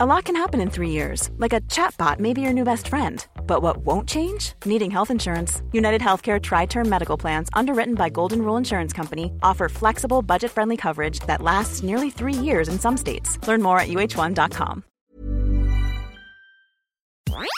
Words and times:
A 0.00 0.06
lot 0.06 0.26
can 0.26 0.36
happen 0.36 0.60
in 0.60 0.70
three 0.70 0.90
years, 0.90 1.28
like 1.38 1.52
a 1.52 1.60
chatbot 1.62 2.20
may 2.20 2.32
be 2.32 2.40
your 2.40 2.52
new 2.52 2.62
best 2.62 2.86
friend. 2.86 3.26
But 3.48 3.62
what 3.62 3.78
won't 3.78 4.08
change? 4.08 4.52
Needing 4.64 4.92
health 4.92 5.10
insurance. 5.10 5.60
United 5.72 6.00
Healthcare 6.00 6.40
Tri 6.40 6.66
Term 6.66 6.88
Medical 6.88 7.16
Plans, 7.16 7.48
underwritten 7.52 7.96
by 7.96 8.08
Golden 8.08 8.42
Rule 8.42 8.56
Insurance 8.56 8.92
Company, 8.92 9.32
offer 9.42 9.68
flexible, 9.68 10.22
budget 10.22 10.52
friendly 10.52 10.76
coverage 10.76 11.18
that 11.26 11.42
lasts 11.42 11.82
nearly 11.82 12.10
three 12.10 12.32
years 12.32 12.68
in 12.68 12.78
some 12.78 12.96
states. 12.96 13.44
Learn 13.48 13.60
more 13.60 13.80
at 13.80 13.88
uh1.com. 13.88 14.84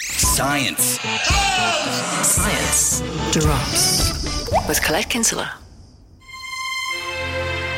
Science. 0.00 0.98
Science 2.26 3.02
drops 3.32 4.50
with 4.66 4.80
Colette 4.82 5.10
Kinsella. 5.10 5.58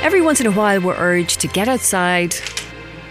Every 0.05 0.23
once 0.23 0.41
in 0.41 0.47
a 0.47 0.53
while, 0.53 0.81
we're 0.81 0.95
urged 0.95 1.41
to 1.41 1.49
get 1.49 1.67
outside, 1.67 2.37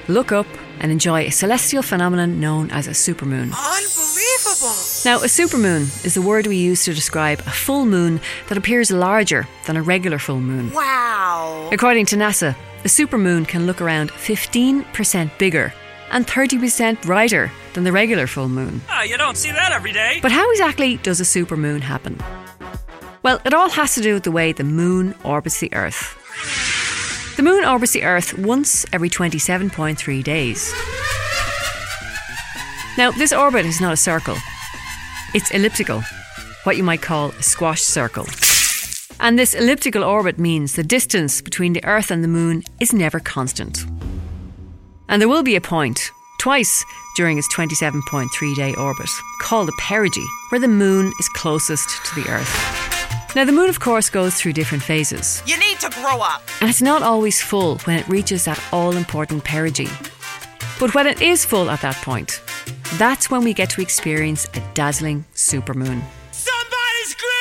look 0.08 0.32
up, 0.32 0.48
and 0.80 0.92
enjoy 0.92 1.26
a 1.26 1.32
celestial 1.32 1.84
phenomenon 1.84 2.40
known 2.40 2.72
as 2.72 2.88
a 2.88 2.92
supermoon. 2.92 3.54
Unbelievable! 3.54 4.76
Now, 5.04 5.18
a 5.18 5.28
supermoon 5.28 6.06
is 6.06 6.14
the 6.14 6.22
word 6.22 6.48
we 6.48 6.58
use 6.58 6.86
to 6.86 6.94
describe 6.94 7.40
a 7.42 7.52
full 7.52 7.86
moon 7.86 8.20
that 8.48 8.58
appears 8.58 8.92
larger 8.92 9.48
than 9.66 9.78
a 9.78 9.82
regular 9.82 10.20
full 10.20 10.40
moon. 10.40 10.72
Wow! 10.72 11.70
According 11.72 12.06
to 12.08 12.16
NASA, 12.16 12.56
a 12.84 12.88
supermoon 12.88 13.48
can 13.48 13.66
look 13.68 13.82
around 13.82 14.12
15% 14.12 15.38
bigger 15.38 15.74
and 16.12 16.28
30% 16.28 17.02
brighter 17.02 17.52
than 17.74 17.84
the 17.84 17.92
regular 17.92 18.28
full 18.28 18.50
moon. 18.50 18.82
Ah, 18.90 19.04
you 19.04 19.18
don't 19.18 19.38
see 19.38 19.52
that 19.52 19.72
every 19.72 19.92
day. 19.94 20.20
But 20.22 20.32
how 20.32 20.50
exactly 20.52 20.98
does 20.98 21.20
a 21.22 21.24
supermoon 21.24 21.82
happen? 21.82 22.20
Well, 23.24 23.40
it 23.46 23.54
all 23.54 23.70
has 23.70 23.94
to 23.96 24.02
do 24.02 24.16
with 24.16 24.24
the 24.24 24.32
way 24.32 24.52
the 24.52 24.64
moon 24.64 25.16
orbits 25.24 25.60
the 25.60 25.74
Earth. 25.74 26.18
The 27.38 27.44
moon 27.44 27.64
orbits 27.64 27.94
the 27.94 28.04
Earth 28.04 28.38
once 28.38 28.86
every 28.92 29.10
27.3 29.10 30.24
days. 30.24 30.74
Now, 32.98 33.12
this 33.12 33.32
orbit 33.32 33.66
is 33.66 33.80
not 33.80 33.94
a 33.94 33.98
circle, 33.98 34.38
it's 35.34 35.50
elliptical, 35.52 36.04
what 36.66 36.76
you 36.76 36.84
might 36.84 37.02
call 37.02 37.30
a 37.30 37.42
squash 37.44 37.82
circle. 37.82 38.28
And 39.22 39.40
this 39.40 39.54
elliptical 39.54 40.04
orbit 40.04 40.38
means 40.38 40.76
the 40.76 40.84
distance 40.84 41.42
between 41.42 41.74
the 41.74 41.84
Earth 41.86 42.12
and 42.12 42.24
the 42.24 42.28
moon 42.28 42.64
is 42.80 42.92
never 42.92 43.20
constant. 43.20 43.86
And 45.08 45.22
there 45.22 45.30
will 45.30 45.44
be 45.44 45.56
a 45.56 45.62
point, 45.62 46.12
twice 46.40 46.84
during 47.16 47.38
its 47.38 47.54
27.3 47.56 48.56
day 48.56 48.74
orbit, 48.76 49.10
called 49.42 49.70
a 49.70 49.74
perigee, 49.74 50.28
where 50.50 50.60
the 50.60 50.68
moon 50.68 51.14
is 51.20 51.30
closest 51.30 51.90
to 52.06 52.22
the 52.22 52.30
Earth. 52.30 52.82
Now, 53.36 53.46
the 53.46 53.54
moon, 53.54 53.70
of 53.70 53.80
course, 53.80 54.10
goes 54.10 54.36
through 54.36 54.54
different 54.54 54.84
phases, 54.84 55.42
You 55.46 55.58
need 55.58 55.71
to 55.82 55.90
grow 55.90 56.22
up. 56.22 56.42
and 56.62 56.70
it's 56.70 56.82
not 56.82 57.02
always 57.02 57.42
full 57.42 57.78
when 57.80 57.98
it 57.98 58.08
reaches 58.08 58.46
that 58.46 58.62
all 58.72 58.96
important 58.96 59.44
perigee. 59.44 59.90
But 60.80 60.94
when 60.94 61.08
it 61.08 61.22
is 61.22 61.44
full 61.46 61.70
at 61.70 61.82
that 61.82 61.96
point, 61.98 62.42
that's 62.98 63.30
when 63.32 63.44
we 63.44 63.54
get 63.54 63.70
to 63.72 63.82
experience 63.82 64.48
a 64.54 64.62
dazzling 64.74 65.26
supermoon. 65.34 66.02
Somebody 66.32 67.04
scream! 67.06 67.32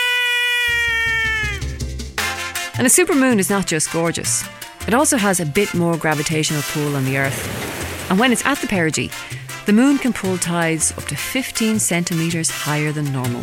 And 2.78 2.86
a 2.86 2.90
supermoon 2.90 3.38
is 3.38 3.50
not 3.50 3.66
just 3.66 3.92
gorgeous, 3.92 4.44
it 4.86 4.94
also 4.94 5.16
has 5.18 5.40
a 5.40 5.46
bit 5.46 5.74
more 5.74 5.96
gravitational 5.98 6.62
pull 6.72 6.96
on 6.96 7.04
the 7.04 7.18
Earth. 7.18 8.10
And 8.10 8.18
when 8.18 8.32
it's 8.32 8.44
at 8.46 8.58
the 8.58 8.66
perigee, 8.66 9.10
the 9.66 9.72
moon 9.74 9.98
can 9.98 10.12
pull 10.14 10.38
tides 10.38 10.92
up 10.96 11.04
to 11.04 11.14
15 11.16 11.78
centimetres 11.78 12.50
higher 12.50 12.90
than 12.92 13.12
normal. 13.12 13.42